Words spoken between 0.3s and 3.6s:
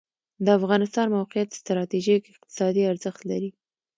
د افغانستان موقعیت ستراتیژیک اقتصادي ارزښت لري